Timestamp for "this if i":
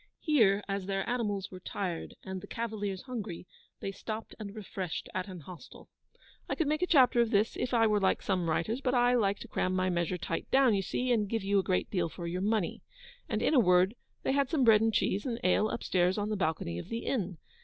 7.29-7.85